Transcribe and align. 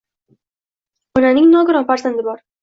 Onaning 1.19 1.53
nogiron 1.57 1.87
farzandi 1.93 2.27
bor 2.31 2.43